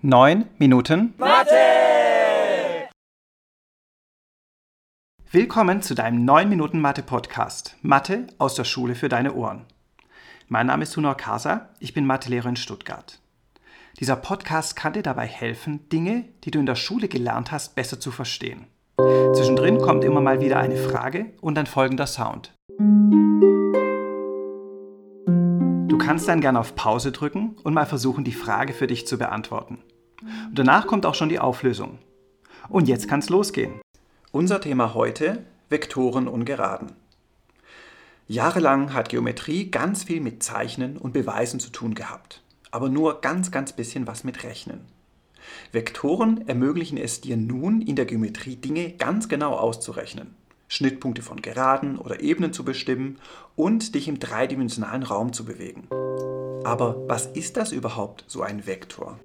9 0.00 0.46
Minuten 0.58 1.12
Mathe! 1.18 2.88
Willkommen 5.32 5.82
zu 5.82 5.96
deinem 5.96 6.24
9 6.24 6.48
Minuten 6.48 6.80
Mathe 6.80 7.02
Podcast. 7.02 7.74
Mathe 7.82 8.28
aus 8.38 8.54
der 8.54 8.62
Schule 8.62 8.94
für 8.94 9.08
deine 9.08 9.34
Ohren. 9.34 9.64
Mein 10.46 10.68
Name 10.68 10.84
ist 10.84 10.96
Hunor 10.96 11.16
Kasa, 11.16 11.70
ich 11.80 11.94
bin 11.94 12.06
Mathelehrer 12.06 12.48
in 12.48 12.54
Stuttgart. 12.54 13.18
Dieser 13.98 14.14
Podcast 14.14 14.76
kann 14.76 14.92
dir 14.92 15.02
dabei 15.02 15.26
helfen, 15.26 15.88
Dinge, 15.88 16.26
die 16.44 16.52
du 16.52 16.60
in 16.60 16.66
der 16.66 16.76
Schule 16.76 17.08
gelernt 17.08 17.50
hast, 17.50 17.74
besser 17.74 17.98
zu 17.98 18.12
verstehen. 18.12 18.68
Zwischendrin 19.34 19.78
kommt 19.78 20.04
immer 20.04 20.20
mal 20.20 20.40
wieder 20.40 20.60
eine 20.60 20.76
Frage 20.76 21.32
und 21.40 21.58
ein 21.58 21.66
folgender 21.66 22.06
Sound. 22.06 22.54
Du 25.88 25.98
kannst 25.98 26.28
dann 26.28 26.40
gerne 26.40 26.60
auf 26.60 26.76
Pause 26.76 27.10
drücken 27.10 27.56
und 27.64 27.74
mal 27.74 27.84
versuchen, 27.84 28.22
die 28.22 28.32
Frage 28.32 28.72
für 28.72 28.86
dich 28.86 29.06
zu 29.08 29.18
beantworten. 29.18 29.82
Und 30.20 30.58
danach 30.58 30.86
kommt 30.86 31.06
auch 31.06 31.14
schon 31.14 31.28
die 31.28 31.38
Auflösung. 31.38 31.98
Und 32.68 32.88
jetzt 32.88 33.08
kann's 33.08 33.28
losgehen. 33.28 33.80
Unser 34.32 34.60
Thema 34.60 34.94
heute: 34.94 35.44
Vektoren 35.68 36.28
und 36.28 36.44
Geraden. 36.44 36.92
Jahrelang 38.26 38.92
hat 38.92 39.08
Geometrie 39.08 39.70
ganz 39.70 40.04
viel 40.04 40.20
mit 40.20 40.42
Zeichnen 40.42 40.98
und 40.98 41.14
Beweisen 41.14 41.60
zu 41.60 41.70
tun 41.70 41.94
gehabt, 41.94 42.42
aber 42.70 42.90
nur 42.90 43.22
ganz, 43.22 43.50
ganz 43.50 43.72
bisschen 43.72 44.06
was 44.06 44.22
mit 44.22 44.44
Rechnen. 44.44 44.80
Vektoren 45.72 46.46
ermöglichen 46.46 46.98
es 46.98 47.22
dir 47.22 47.38
nun, 47.38 47.80
in 47.80 47.96
der 47.96 48.04
Geometrie 48.04 48.56
Dinge 48.56 48.92
ganz 48.92 49.30
genau 49.30 49.54
auszurechnen. 49.54 50.34
Schnittpunkte 50.68 51.22
von 51.22 51.40
Geraden 51.40 51.96
oder 51.96 52.20
Ebenen 52.20 52.52
zu 52.52 52.64
bestimmen 52.64 53.18
und 53.56 53.94
dich 53.94 54.08
im 54.08 54.20
dreidimensionalen 54.20 55.04
Raum 55.04 55.32
zu 55.32 55.46
bewegen. 55.46 55.88
Aber 56.64 57.08
was 57.08 57.24
ist 57.26 57.56
das 57.56 57.72
überhaupt, 57.72 58.24
so 58.26 58.42
ein 58.42 58.66
Vektor? 58.66 59.18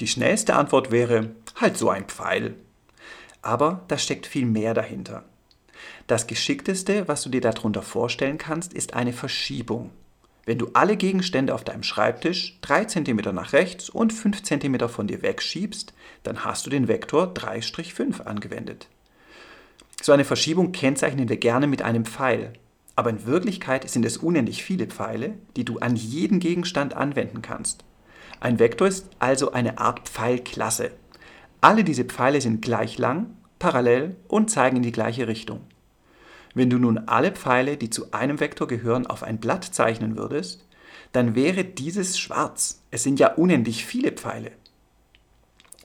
Die 0.00 0.06
schnellste 0.06 0.54
Antwort 0.54 0.90
wäre 0.90 1.30
halt 1.56 1.76
so 1.76 1.88
ein 1.88 2.04
Pfeil. 2.04 2.54
Aber 3.40 3.84
da 3.88 3.96
steckt 3.96 4.26
viel 4.26 4.44
mehr 4.44 4.74
dahinter. 4.74 5.24
Das 6.06 6.26
Geschickteste, 6.26 7.08
was 7.08 7.22
du 7.22 7.30
dir 7.30 7.40
darunter 7.40 7.82
vorstellen 7.82 8.38
kannst, 8.38 8.72
ist 8.74 8.94
eine 8.94 9.12
Verschiebung. 9.12 9.90
Wenn 10.44 10.58
du 10.58 10.70
alle 10.74 10.96
Gegenstände 10.96 11.54
auf 11.54 11.64
deinem 11.64 11.82
Schreibtisch 11.82 12.58
3 12.60 12.84
cm 12.84 13.16
nach 13.34 13.52
rechts 13.52 13.90
und 13.90 14.12
5 14.12 14.42
cm 14.42 14.88
von 14.88 15.08
dir 15.08 15.22
wegschiebst, 15.22 15.92
dann 16.22 16.44
hast 16.44 16.66
du 16.66 16.70
den 16.70 16.86
Vektor 16.86 17.32
3-5 17.34 18.22
angewendet. 18.22 18.88
So 20.00 20.12
eine 20.12 20.24
Verschiebung 20.24 20.70
kennzeichnen 20.72 21.28
wir 21.28 21.38
gerne 21.38 21.66
mit 21.66 21.82
einem 21.82 22.04
Pfeil. 22.04 22.52
Aber 22.94 23.10
in 23.10 23.26
Wirklichkeit 23.26 23.90
sind 23.90 24.06
es 24.06 24.18
unendlich 24.18 24.62
viele 24.62 24.86
Pfeile, 24.86 25.34
die 25.56 25.64
du 25.64 25.78
an 25.78 25.96
jeden 25.96 26.38
Gegenstand 26.38 26.94
anwenden 26.94 27.42
kannst. 27.42 27.84
Ein 28.40 28.58
Vektor 28.58 28.88
ist 28.88 29.08
also 29.18 29.52
eine 29.52 29.78
Art 29.78 30.08
Pfeilklasse. 30.08 30.90
Alle 31.60 31.84
diese 31.84 32.04
Pfeile 32.04 32.40
sind 32.40 32.62
gleich 32.62 32.98
lang, 32.98 33.36
parallel 33.58 34.16
und 34.28 34.50
zeigen 34.50 34.76
in 34.76 34.82
die 34.82 34.92
gleiche 34.92 35.26
Richtung. 35.26 35.60
Wenn 36.54 36.70
du 36.70 36.78
nun 36.78 36.98
alle 36.98 37.32
Pfeile, 37.32 37.76
die 37.76 37.90
zu 37.90 38.12
einem 38.12 38.40
Vektor 38.40 38.66
gehören, 38.66 39.06
auf 39.06 39.22
ein 39.22 39.38
Blatt 39.38 39.64
zeichnen 39.64 40.16
würdest, 40.16 40.66
dann 41.12 41.34
wäre 41.34 41.64
dieses 41.64 42.18
schwarz. 42.18 42.82
Es 42.90 43.02
sind 43.02 43.20
ja 43.20 43.34
unendlich 43.34 43.84
viele 43.84 44.12
Pfeile. 44.12 44.52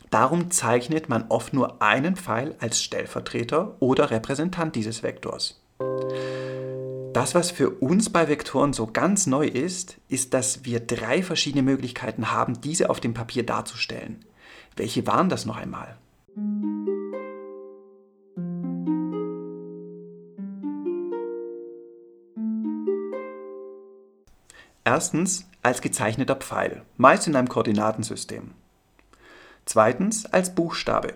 Darum 0.09 0.51
zeichnet 0.51 1.07
man 1.07 1.25
oft 1.29 1.53
nur 1.53 1.81
einen 1.81 2.17
Pfeil 2.17 2.55
als 2.59 2.81
Stellvertreter 2.81 3.75
oder 3.79 4.11
Repräsentant 4.11 4.75
dieses 4.75 5.03
Vektors. 5.03 5.61
Das, 7.13 7.35
was 7.35 7.51
für 7.51 7.69
uns 7.69 8.09
bei 8.09 8.29
Vektoren 8.29 8.71
so 8.71 8.87
ganz 8.87 9.27
neu 9.27 9.45
ist, 9.45 9.97
ist, 10.07 10.33
dass 10.33 10.63
wir 10.63 10.79
drei 10.79 11.21
verschiedene 11.21 11.61
Möglichkeiten 11.61 12.31
haben, 12.31 12.61
diese 12.61 12.89
auf 12.89 13.01
dem 13.01 13.13
Papier 13.13 13.45
darzustellen. 13.45 14.23
Welche 14.77 15.05
waren 15.05 15.27
das 15.27 15.45
noch 15.45 15.57
einmal? 15.57 15.97
Erstens 24.85 25.49
als 25.61 25.81
gezeichneter 25.81 26.35
Pfeil, 26.37 26.83
meist 26.95 27.27
in 27.27 27.35
einem 27.35 27.49
Koordinatensystem. 27.49 28.51
Zweitens 29.65 30.25
als 30.27 30.55
Buchstabe, 30.55 31.15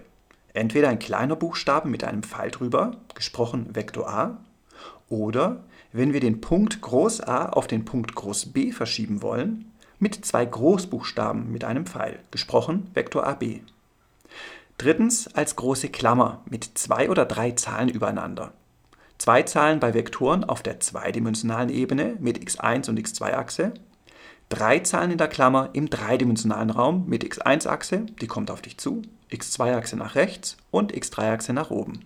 entweder 0.54 0.90
ein 0.90 1.00
kleiner 1.00 1.38
Buchstaben 1.38 1.90
mit 1.90 2.04
einem 2.04 2.24
Pfeil 2.24 2.52
drüber, 2.52 2.98
gesprochen 3.14 3.74
Vektor 3.74 4.10
A, 4.10 4.38
oder 5.10 5.64
wenn 5.92 6.14
wir 6.14 6.20
den 6.20 6.42
Punkt 6.42 6.82
Groß 6.82 7.22
A 7.22 7.50
auf 7.50 7.68
den 7.68 7.86
Punkt 7.86 8.16
Groß 8.16 8.48
B 8.48 8.72
verschieben 8.72 9.22
wollen, 9.22 9.72
mit 10.00 10.26
zwei 10.26 10.46
Großbuchstaben 10.46 11.52
mit 11.52 11.64
einem 11.64 11.86
Pfeil, 11.86 12.20
gesprochen 12.32 12.90
Vektor 12.94 13.26
AB. 13.26 13.62
Drittens 14.78 15.34
als 15.34 15.56
große 15.56 15.90
Klammer 15.90 16.42
mit 16.50 16.78
zwei 16.78 17.10
oder 17.10 17.26
drei 17.26 17.52
Zahlen 17.52 17.88
übereinander, 17.88 18.52
zwei 19.18 19.44
Zahlen 19.44 19.80
bei 19.80 19.94
Vektoren 19.94 20.44
auf 20.44 20.62
der 20.64 20.82
zweidimensionalen 20.82 21.70
Ebene 21.70 22.18
mit 22.20 22.38
x1 22.38 22.90
und 22.90 23.00
x2-Achse, 23.00 23.74
drei 24.50 24.80
Zahlen 24.80 25.12
in 25.12 25.18
der 25.18 25.30
Klammer 25.30 25.70
im 25.74 25.90
dreidimensionalen 25.90 26.72
Raum 26.72 27.06
mit 27.08 27.24
x1-Achse, 27.24 28.06
die 28.22 28.28
kommt 28.28 28.52
auf 28.52 28.62
dich 28.62 28.78
zu, 28.78 29.02
x2-Achse 29.32 29.96
nach 29.96 30.16
rechts 30.16 30.58
und 30.72 30.94
x3-Achse 30.94 31.54
nach 31.54 31.72
oben. 31.72 32.02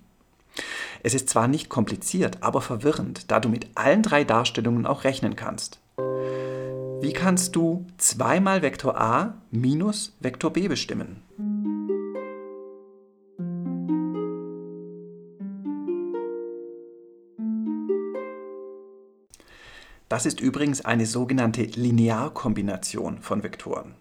Es 1.01 1.13
ist 1.13 1.29
zwar 1.29 1.47
nicht 1.47 1.69
kompliziert, 1.69 2.43
aber 2.43 2.61
verwirrend, 2.61 3.31
da 3.31 3.39
du 3.39 3.47
mit 3.47 3.67
allen 3.75 4.03
drei 4.03 4.25
Darstellungen 4.25 4.85
auch 4.85 5.05
rechnen 5.05 5.37
kannst. 5.37 5.79
Wie 7.01 7.13
kannst 7.13 7.55
du 7.55 7.85
2 7.97 8.41
mal 8.41 8.61
Vektor 8.61 8.99
a 8.99 9.41
minus 9.51 10.17
Vektor 10.19 10.51
b 10.51 10.67
bestimmen? 10.67 11.23
Das 20.09 20.25
ist 20.25 20.41
übrigens 20.41 20.83
eine 20.83 21.05
sogenannte 21.05 21.61
Linearkombination 21.61 23.21
von 23.21 23.43
Vektoren. 23.43 23.93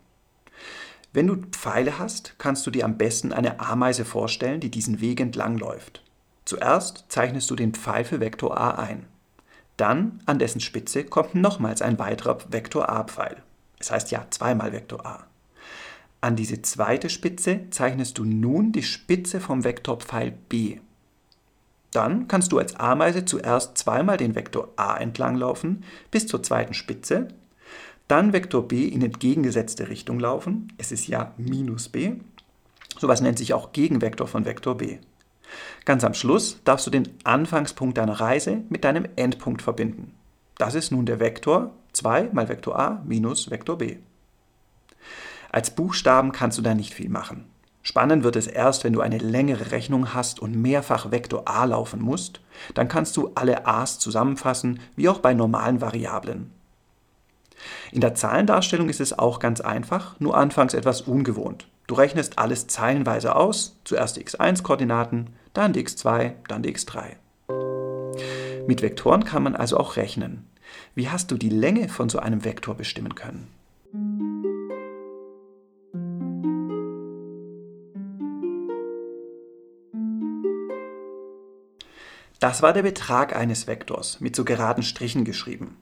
Wenn 1.12 1.26
du 1.28 1.36
Pfeile 1.36 1.98
hast, 1.98 2.34
kannst 2.38 2.66
du 2.66 2.70
dir 2.70 2.84
am 2.84 2.98
besten 2.98 3.32
eine 3.32 3.60
Ameise 3.60 4.04
vorstellen, 4.04 4.58
die 4.58 4.70
diesen 4.70 5.00
Weg 5.00 5.20
entlang 5.20 5.58
läuft. 5.58 6.02
Zuerst 6.48 7.04
zeichnest 7.10 7.50
du 7.50 7.56
den 7.56 7.74
Pfeil 7.74 8.06
für 8.06 8.20
Vektor 8.20 8.58
a 8.58 8.70
ein. 8.70 9.04
Dann 9.76 10.22
an 10.24 10.38
dessen 10.38 10.62
Spitze 10.62 11.04
kommt 11.04 11.34
nochmals 11.34 11.82
ein 11.82 11.98
weiterer 11.98 12.38
Vektor 12.48 12.88
a-Pfeil. 12.88 13.42
Es 13.78 13.90
heißt 13.90 14.10
ja 14.12 14.24
zweimal 14.30 14.72
Vektor 14.72 15.04
a. 15.04 15.26
An 16.22 16.36
diese 16.36 16.62
zweite 16.62 17.10
Spitze 17.10 17.68
zeichnest 17.68 18.16
du 18.16 18.24
nun 18.24 18.72
die 18.72 18.82
Spitze 18.82 19.40
vom 19.40 19.62
Vektorpfeil 19.62 20.38
b. 20.48 20.78
Dann 21.90 22.28
kannst 22.28 22.50
du 22.50 22.58
als 22.58 22.76
Ameise 22.76 23.26
zuerst 23.26 23.76
zweimal 23.76 24.16
den 24.16 24.34
Vektor 24.34 24.70
a 24.76 24.96
entlanglaufen 24.96 25.84
bis 26.10 26.28
zur 26.28 26.42
zweiten 26.42 26.72
Spitze, 26.72 27.28
dann 28.06 28.32
Vektor 28.32 28.66
b 28.66 28.88
in 28.88 29.02
entgegengesetzte 29.02 29.90
Richtung 29.90 30.18
laufen, 30.18 30.72
es 30.78 30.92
ist 30.92 31.08
ja 31.08 31.34
minus 31.36 31.90
b, 31.90 32.14
sowas 32.98 33.20
nennt 33.20 33.36
sich 33.36 33.52
auch 33.52 33.72
Gegenvektor 33.72 34.26
von 34.26 34.46
Vektor 34.46 34.78
b. 34.78 34.96
Ganz 35.84 36.04
am 36.04 36.14
Schluss 36.14 36.62
darfst 36.64 36.86
du 36.86 36.90
den 36.90 37.08
Anfangspunkt 37.24 37.98
deiner 37.98 38.20
Reise 38.20 38.62
mit 38.68 38.84
deinem 38.84 39.06
Endpunkt 39.16 39.62
verbinden. 39.62 40.14
Das 40.56 40.74
ist 40.74 40.92
nun 40.92 41.06
der 41.06 41.20
Vektor 41.20 41.72
2 41.92 42.30
mal 42.32 42.48
Vektor 42.48 42.78
a 42.78 43.02
minus 43.04 43.50
Vektor 43.50 43.78
b. 43.78 43.96
Als 45.50 45.70
Buchstaben 45.70 46.32
kannst 46.32 46.58
du 46.58 46.62
da 46.62 46.74
nicht 46.74 46.94
viel 46.94 47.08
machen. 47.08 47.46
Spannend 47.82 48.22
wird 48.22 48.36
es 48.36 48.46
erst, 48.46 48.84
wenn 48.84 48.92
du 48.92 49.00
eine 49.00 49.18
längere 49.18 49.70
Rechnung 49.70 50.12
hast 50.12 50.40
und 50.40 50.54
mehrfach 50.54 51.10
Vektor 51.10 51.48
a 51.48 51.64
laufen 51.64 52.02
musst. 52.02 52.40
Dann 52.74 52.88
kannst 52.88 53.16
du 53.16 53.30
alle 53.34 53.66
a's 53.66 53.98
zusammenfassen, 53.98 54.80
wie 54.94 55.08
auch 55.08 55.20
bei 55.20 55.32
normalen 55.32 55.80
Variablen. 55.80 56.50
In 57.90 58.00
der 58.00 58.14
Zahlendarstellung 58.14 58.88
ist 58.88 59.00
es 59.00 59.18
auch 59.18 59.38
ganz 59.38 59.60
einfach, 59.60 60.20
nur 60.20 60.36
anfangs 60.36 60.74
etwas 60.74 61.00
ungewohnt. 61.00 61.66
Du 61.86 61.94
rechnest 61.94 62.38
alles 62.38 62.66
zeilenweise 62.66 63.34
aus, 63.34 63.78
zuerst 63.84 64.16
die 64.16 64.24
x1-Koordinaten, 64.24 65.30
dann 65.52 65.72
die 65.72 65.84
x2, 65.84 66.32
dann 66.48 66.62
die 66.62 66.74
x3. 66.74 67.16
Mit 68.66 68.82
Vektoren 68.82 69.24
kann 69.24 69.42
man 69.42 69.56
also 69.56 69.78
auch 69.78 69.96
rechnen. 69.96 70.46
Wie 70.94 71.08
hast 71.08 71.30
du 71.30 71.36
die 71.36 71.48
Länge 71.48 71.88
von 71.88 72.08
so 72.08 72.18
einem 72.18 72.44
Vektor 72.44 72.74
bestimmen 72.74 73.14
können? 73.14 73.48
Das 82.40 82.62
war 82.62 82.72
der 82.72 82.82
Betrag 82.82 83.34
eines 83.34 83.66
Vektors 83.66 84.20
mit 84.20 84.36
so 84.36 84.44
geraden 84.44 84.84
Strichen 84.84 85.24
geschrieben. 85.24 85.76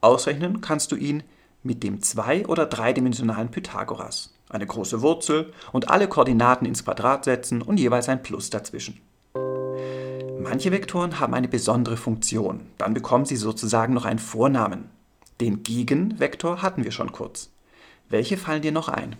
Ausrechnen 0.00 0.62
kannst 0.62 0.92
du 0.92 0.96
ihn 0.96 1.22
mit 1.62 1.82
dem 1.82 2.00
zwei- 2.00 2.46
oder 2.46 2.64
dreidimensionalen 2.64 3.50
Pythagoras. 3.50 4.34
Eine 4.50 4.66
große 4.66 5.00
Wurzel 5.00 5.52
und 5.72 5.90
alle 5.90 6.08
Koordinaten 6.08 6.66
ins 6.66 6.84
Quadrat 6.84 7.24
setzen 7.24 7.62
und 7.62 7.78
jeweils 7.78 8.08
ein 8.08 8.22
Plus 8.22 8.50
dazwischen. 8.50 9.00
Manche 10.40 10.72
Vektoren 10.72 11.20
haben 11.20 11.34
eine 11.34 11.46
besondere 11.48 11.96
Funktion. 11.96 12.66
Dann 12.76 12.92
bekommen 12.92 13.26
sie 13.26 13.36
sozusagen 13.36 13.94
noch 13.94 14.04
einen 14.04 14.18
Vornamen. 14.18 14.90
Den 15.40 15.62
Gegenvektor 15.62 16.62
hatten 16.62 16.82
wir 16.82 16.90
schon 16.90 17.12
kurz. 17.12 17.50
Welche 18.08 18.36
fallen 18.36 18.62
dir 18.62 18.72
noch 18.72 18.88
ein? 18.88 19.16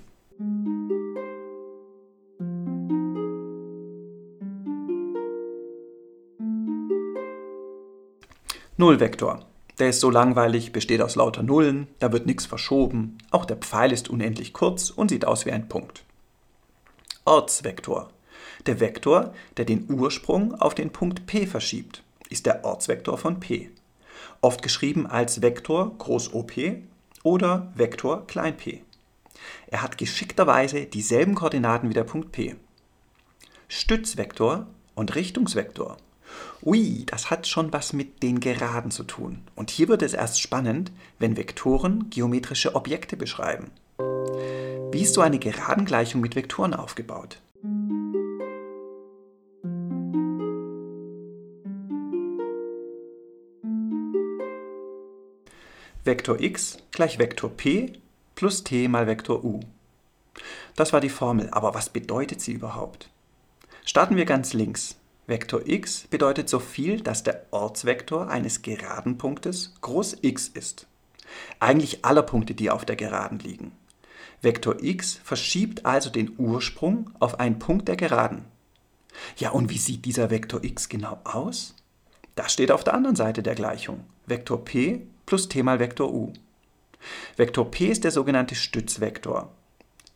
Nullvektor. 8.76 9.49
Der 9.80 9.88
ist 9.88 10.00
so 10.00 10.10
langweilig, 10.10 10.72
besteht 10.72 11.00
aus 11.00 11.16
lauter 11.16 11.42
Nullen, 11.42 11.88
da 12.00 12.12
wird 12.12 12.26
nichts 12.26 12.44
verschoben, 12.44 13.16
auch 13.30 13.46
der 13.46 13.56
Pfeil 13.56 13.92
ist 13.92 14.10
unendlich 14.10 14.52
kurz 14.52 14.90
und 14.90 15.08
sieht 15.08 15.24
aus 15.24 15.46
wie 15.46 15.52
ein 15.52 15.68
Punkt. 15.68 16.04
Ortsvektor. 17.24 18.10
Der 18.66 18.78
Vektor, 18.78 19.32
der 19.56 19.64
den 19.64 19.90
Ursprung 19.90 20.54
auf 20.54 20.74
den 20.74 20.90
Punkt 20.90 21.24
P 21.24 21.46
verschiebt, 21.46 22.02
ist 22.28 22.44
der 22.44 22.62
Ortsvektor 22.62 23.16
von 23.16 23.40
P. 23.40 23.70
Oft 24.42 24.60
geschrieben 24.62 25.06
als 25.06 25.40
Vektor 25.40 25.96
groß 25.96 26.34
OP 26.34 26.52
oder 27.22 27.72
Vektor 27.74 28.26
klein 28.26 28.58
p. 28.58 28.82
Er 29.68 29.80
hat 29.80 29.96
geschickterweise 29.96 30.84
dieselben 30.84 31.34
Koordinaten 31.34 31.88
wie 31.88 31.94
der 31.94 32.04
Punkt 32.04 32.32
P. 32.32 32.54
Stützvektor 33.68 34.66
und 34.94 35.14
Richtungsvektor 35.14 35.96
Ui, 36.62 37.04
das 37.06 37.30
hat 37.30 37.46
schon 37.46 37.72
was 37.72 37.92
mit 37.92 38.22
den 38.22 38.40
Geraden 38.40 38.90
zu 38.90 39.04
tun. 39.04 39.42
Und 39.54 39.70
hier 39.70 39.88
wird 39.88 40.02
es 40.02 40.12
erst 40.12 40.40
spannend, 40.40 40.92
wenn 41.18 41.36
Vektoren 41.36 42.10
geometrische 42.10 42.74
Objekte 42.74 43.16
beschreiben. 43.16 43.70
Wie 44.92 45.02
ist 45.02 45.14
so 45.14 45.20
eine 45.20 45.38
Geradengleichung 45.38 46.20
mit 46.20 46.36
Vektoren 46.36 46.74
aufgebaut? 46.74 47.38
Vektor 56.04 56.40
x 56.40 56.78
gleich 56.92 57.18
Vektor 57.18 57.50
p 57.50 57.92
plus 58.34 58.64
t 58.64 58.88
mal 58.88 59.06
Vektor 59.06 59.44
u. 59.44 59.60
Das 60.74 60.92
war 60.92 61.00
die 61.00 61.10
Formel, 61.10 61.48
aber 61.52 61.74
was 61.74 61.90
bedeutet 61.90 62.40
sie 62.40 62.52
überhaupt? 62.52 63.10
Starten 63.84 64.16
wir 64.16 64.24
ganz 64.24 64.52
links. 64.52 64.99
Vektor 65.30 65.62
x 65.64 66.08
bedeutet 66.10 66.48
so 66.48 66.58
viel, 66.58 67.02
dass 67.02 67.22
der 67.22 67.46
Ortsvektor 67.52 68.28
eines 68.28 68.62
geraden 68.62 69.16
Punktes 69.16 69.74
groß 69.80 70.18
x 70.22 70.48
ist. 70.48 70.88
Eigentlich 71.60 72.04
aller 72.04 72.24
Punkte, 72.24 72.52
die 72.52 72.68
auf 72.68 72.84
der 72.84 72.96
Geraden 72.96 73.38
liegen. 73.38 73.70
Vektor 74.42 74.82
x 74.82 75.20
verschiebt 75.22 75.86
also 75.86 76.10
den 76.10 76.34
Ursprung 76.36 77.10
auf 77.20 77.38
einen 77.38 77.60
Punkt 77.60 77.86
der 77.86 77.94
Geraden. 77.94 78.44
Ja, 79.36 79.50
und 79.50 79.70
wie 79.70 79.78
sieht 79.78 80.04
dieser 80.04 80.30
Vektor 80.30 80.64
x 80.64 80.88
genau 80.88 81.20
aus? 81.22 81.76
Das 82.34 82.52
steht 82.52 82.72
auf 82.72 82.82
der 82.82 82.94
anderen 82.94 83.14
Seite 83.14 83.44
der 83.44 83.54
Gleichung. 83.54 84.00
Vektor 84.26 84.64
p 84.64 85.06
plus 85.26 85.48
t 85.48 85.62
mal 85.62 85.78
Vektor 85.78 86.12
u. 86.12 86.32
Vektor 87.36 87.70
p 87.70 87.86
ist 87.86 88.02
der 88.02 88.10
sogenannte 88.10 88.56
Stützvektor. 88.56 89.52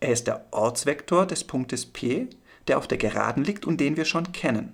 Er 0.01 0.11
ist 0.11 0.27
der 0.27 0.45
Ortsvektor 0.51 1.25
des 1.25 1.45
Punktes 1.45 1.87
p, 1.87 2.27
der 2.67 2.79
auf 2.79 2.89
der 2.89 2.99
Geraden 2.99 3.45
liegt 3.45 3.65
und 3.65 3.79
den 3.79 3.97
wir 3.97 4.07
schon 4.07 4.33
kennen. 4.33 4.73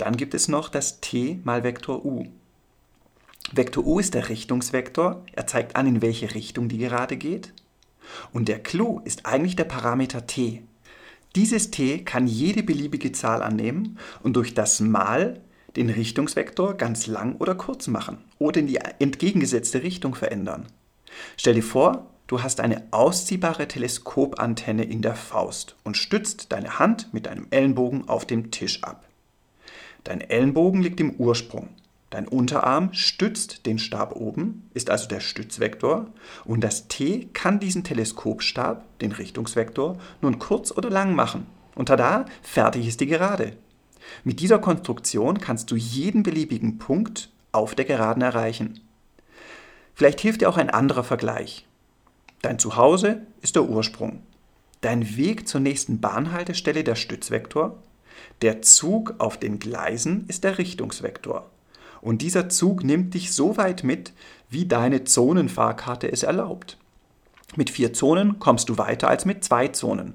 Dann 0.00 0.16
gibt 0.16 0.32
es 0.32 0.48
noch 0.48 0.70
das 0.70 1.02
t 1.02 1.40
mal 1.44 1.62
Vektor 1.62 2.06
u. 2.06 2.24
Vektor 3.52 3.86
u 3.86 3.98
ist 3.98 4.14
der 4.14 4.30
Richtungsvektor, 4.30 5.26
er 5.32 5.46
zeigt 5.46 5.76
an, 5.76 5.86
in 5.86 6.00
welche 6.00 6.34
Richtung 6.34 6.70
die 6.70 6.78
Gerade 6.78 7.18
geht. 7.18 7.52
Und 8.32 8.48
der 8.48 8.62
Clou 8.62 9.02
ist 9.04 9.26
eigentlich 9.26 9.56
der 9.56 9.64
Parameter 9.64 10.26
t. 10.26 10.62
Dieses 11.36 11.70
t 11.70 11.98
kann 12.02 12.26
jede 12.26 12.62
beliebige 12.62 13.12
Zahl 13.12 13.42
annehmen 13.42 13.98
und 14.22 14.36
durch 14.36 14.54
das 14.54 14.80
Mal 14.80 15.42
den 15.76 15.90
Richtungsvektor 15.90 16.78
ganz 16.78 17.06
lang 17.06 17.36
oder 17.36 17.54
kurz 17.54 17.86
machen 17.86 18.24
oder 18.38 18.60
in 18.60 18.68
die 18.68 18.78
entgegengesetzte 19.00 19.82
Richtung 19.82 20.14
verändern. 20.14 20.66
Stell 21.36 21.54
dir 21.54 21.62
vor, 21.62 22.06
du 22.26 22.42
hast 22.42 22.60
eine 22.60 22.84
ausziehbare 22.90 23.68
Teleskopantenne 23.68 24.84
in 24.84 25.02
der 25.02 25.14
Faust 25.14 25.76
und 25.84 25.98
stützt 25.98 26.52
deine 26.52 26.78
Hand 26.78 27.12
mit 27.12 27.26
deinem 27.26 27.48
Ellenbogen 27.50 28.08
auf 28.08 28.24
dem 28.24 28.50
Tisch 28.50 28.82
ab. 28.82 29.04
Dein 30.04 30.20
Ellenbogen 30.20 30.82
liegt 30.82 31.00
im 31.00 31.12
Ursprung. 31.12 31.68
Dein 32.10 32.26
Unterarm 32.26 32.92
stützt 32.92 33.66
den 33.66 33.78
Stab 33.78 34.16
oben, 34.16 34.68
ist 34.74 34.90
also 34.90 35.06
der 35.06 35.20
Stützvektor, 35.20 36.06
und 36.44 36.62
das 36.62 36.88
T 36.88 37.28
kann 37.32 37.60
diesen 37.60 37.84
Teleskopstab, 37.84 38.98
den 38.98 39.12
Richtungsvektor, 39.12 39.96
nun 40.20 40.40
kurz 40.40 40.72
oder 40.72 40.90
lang 40.90 41.14
machen. 41.14 41.46
Und 41.76 41.86
tada, 41.86 42.24
fertig 42.42 42.88
ist 42.88 43.00
die 43.00 43.06
Gerade. 43.06 43.52
Mit 44.24 44.40
dieser 44.40 44.58
Konstruktion 44.58 45.38
kannst 45.38 45.70
du 45.70 45.76
jeden 45.76 46.24
beliebigen 46.24 46.78
Punkt 46.78 47.30
auf 47.52 47.76
der 47.76 47.84
Geraden 47.84 48.22
erreichen. 48.22 48.80
Vielleicht 49.94 50.20
hilft 50.20 50.40
dir 50.40 50.48
auch 50.48 50.56
ein 50.56 50.70
anderer 50.70 51.04
Vergleich. 51.04 51.66
Dein 52.42 52.58
Zuhause 52.58 53.26
ist 53.42 53.54
der 53.54 53.68
Ursprung. 53.68 54.22
Dein 54.80 55.16
Weg 55.16 55.46
zur 55.46 55.60
nächsten 55.60 56.00
Bahnhaltestelle 56.00 56.82
der 56.82 56.94
Stützvektor 56.94 57.76
der 58.42 58.62
Zug 58.62 59.14
auf 59.18 59.38
den 59.38 59.58
Gleisen 59.58 60.24
ist 60.28 60.44
der 60.44 60.58
Richtungsvektor. 60.58 61.50
Und 62.00 62.22
dieser 62.22 62.48
Zug 62.48 62.82
nimmt 62.82 63.14
dich 63.14 63.32
so 63.32 63.56
weit 63.56 63.84
mit, 63.84 64.12
wie 64.48 64.66
deine 64.66 65.04
Zonenfahrkarte 65.04 66.10
es 66.10 66.22
erlaubt. 66.22 66.78
Mit 67.56 67.70
vier 67.70 67.92
Zonen 67.92 68.38
kommst 68.38 68.68
du 68.68 68.78
weiter 68.78 69.08
als 69.08 69.24
mit 69.24 69.44
zwei 69.44 69.68
Zonen. 69.68 70.14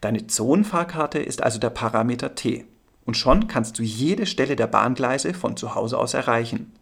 Deine 0.00 0.26
Zonenfahrkarte 0.26 1.18
ist 1.18 1.42
also 1.42 1.58
der 1.58 1.70
Parameter 1.70 2.34
t. 2.34 2.64
Und 3.04 3.16
schon 3.16 3.48
kannst 3.48 3.78
du 3.78 3.82
jede 3.82 4.26
Stelle 4.26 4.56
der 4.56 4.66
Bahngleise 4.66 5.34
von 5.34 5.56
zu 5.56 5.74
Hause 5.74 5.98
aus 5.98 6.14
erreichen. 6.14 6.72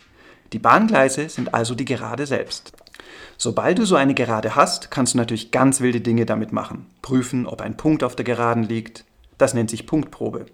Die 0.53 0.59
Bahngleise 0.59 1.29
sind 1.29 1.55
also 1.55 1.75
die 1.75 1.85
Gerade 1.85 2.27
selbst. 2.27 2.73
Sobald 3.37 3.79
du 3.79 3.85
so 3.85 3.97
eine 3.97 4.15
Gerade 4.15 4.57
hast, 4.57 4.91
kannst 4.91 5.15
du 5.15 5.19
natürlich 5.19 5.51
ganz 5.51 5.81
wilde 5.81 6.01
Dinge 6.01 6.27
damit 6.27 6.53
machen. 6.53 6.87
Prüfen, 7.03 7.47
ob 7.47 7.61
ein 7.61 7.77
Punkt 7.77 8.03
auf 8.03 8.17
der 8.17 8.25
Geraden 8.25 8.65
liegt. 8.65 9.05
Das 9.39 9.55
nennt 9.55 9.71
sich 9.71 9.87
Punktprobe 9.87 10.47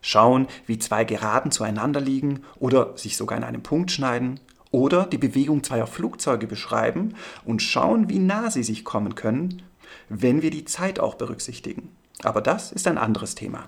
schauen, 0.00 0.46
wie 0.66 0.78
zwei 0.78 1.04
Geraden 1.04 1.50
zueinander 1.50 2.00
liegen 2.00 2.42
oder 2.58 2.96
sich 2.96 3.16
sogar 3.16 3.38
in 3.38 3.44
einem 3.44 3.62
Punkt 3.62 3.90
schneiden 3.90 4.40
oder 4.70 5.04
die 5.04 5.18
Bewegung 5.18 5.62
zweier 5.64 5.86
Flugzeuge 5.86 6.46
beschreiben 6.46 7.14
und 7.44 7.62
schauen, 7.62 8.08
wie 8.08 8.18
nah 8.18 8.50
sie 8.50 8.62
sich 8.62 8.84
kommen 8.84 9.14
können, 9.14 9.62
wenn 10.08 10.42
wir 10.42 10.50
die 10.50 10.64
Zeit 10.64 11.00
auch 11.00 11.16
berücksichtigen. 11.16 11.96
Aber 12.22 12.40
das 12.40 12.70
ist 12.70 12.86
ein 12.86 12.98
anderes 12.98 13.34
Thema. 13.34 13.64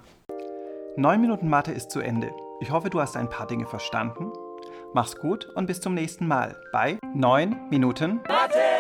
9 0.97 1.21
Minuten 1.21 1.49
Mathe 1.49 1.73
ist 1.73 1.91
zu 1.91 2.01
Ende. 2.01 2.31
Ich 2.61 2.71
hoffe, 2.71 2.91
du 2.91 3.01
hast 3.01 3.17
ein 3.17 3.31
paar 3.31 3.47
Dinge 3.47 3.67
verstanden. 3.67 4.31
Mach's 4.95 5.17
gut 5.17 5.47
und 5.55 5.67
bis 5.67 5.81
zum 5.81 5.95
nächsten 5.95 6.29
Mal 6.29 6.57
bei 6.71 6.99
9 7.15 7.71
Minuten 7.71 8.21
Mathe! 8.29 8.72